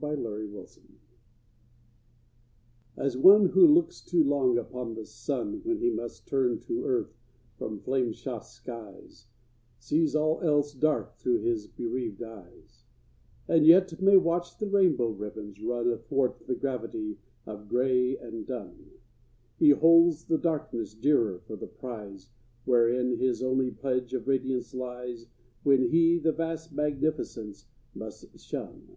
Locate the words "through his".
11.16-11.66